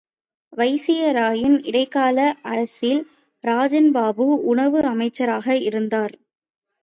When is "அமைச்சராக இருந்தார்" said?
4.85-6.15